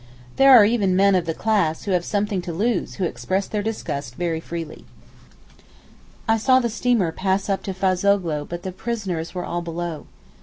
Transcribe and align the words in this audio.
There 0.37 0.49
are 0.49 0.65
even 0.65 0.95
men 0.95 1.13
of 1.13 1.27
the 1.27 1.33
class 1.35 1.83
who 1.83 1.91
have 1.91 2.03
something 2.03 2.41
to 2.41 2.51
lose 2.51 2.95
who 2.95 3.03
express 3.03 3.47
their 3.47 3.61
disgust 3.61 4.15
very 4.15 4.39
freely. 4.39 4.83
I 6.27 6.39
saw 6.39 6.59
the 6.59 6.71
steamer 6.71 7.11
pass 7.11 7.47
up 7.47 7.61
to 7.65 7.71
Fazoghlou 7.75 8.49
but 8.49 8.63
the 8.63 8.71
prisoners 8.71 9.35
were 9.35 9.45
all 9.45 9.61
below. 9.61 10.07